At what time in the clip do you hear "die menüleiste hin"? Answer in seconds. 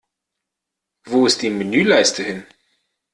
1.43-2.47